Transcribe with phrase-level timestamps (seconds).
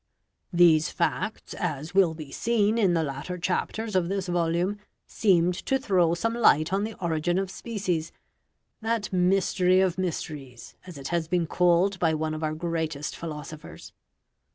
[0.51, 5.77] These facts, as will be seen in the latter chapters of this volume, seemed to
[5.77, 8.11] throw some light on the origin of species
[8.81, 13.93] that mystery of mysteries, as it has been called by one of our greatest philosophers.